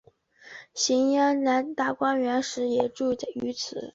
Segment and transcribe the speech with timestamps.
[0.73, 3.89] 邢岫烟来大观园时也住于此。